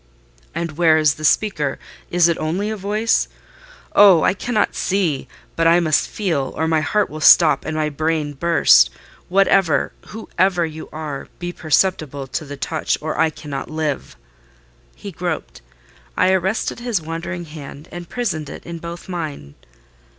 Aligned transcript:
"And 0.55 0.79
where 0.79 0.97
is 0.97 1.13
the 1.13 1.23
speaker? 1.23 1.77
Is 2.09 2.27
it 2.27 2.39
only 2.39 2.71
a 2.71 2.75
voice? 2.75 3.27
Oh! 3.95 4.23
I 4.23 4.33
cannot 4.33 4.73
see, 4.75 5.27
but 5.55 5.67
I 5.67 5.79
must 5.79 6.09
feel, 6.09 6.53
or 6.57 6.67
my 6.67 6.81
heart 6.81 7.07
will 7.07 7.19
stop 7.21 7.65
and 7.65 7.75
my 7.75 7.87
brain 7.89 8.33
burst. 8.33 8.89
Whatever—whoever 9.29 10.65
you 10.65 10.89
are—be 10.91 11.53
perceptible 11.53 12.25
to 12.25 12.45
the 12.45 12.57
touch 12.57 12.97
or 12.99 13.19
I 13.19 13.29
cannot 13.29 13.69
live!" 13.69 14.15
He 14.95 15.11
groped; 15.11 15.61
I 16.17 16.31
arrested 16.31 16.79
his 16.79 16.99
wandering 16.99 17.45
hand, 17.45 17.87
and 17.91 18.09
prisoned 18.09 18.49
it 18.49 18.65
in 18.65 18.79
both 18.79 19.07
mine. 19.07 19.53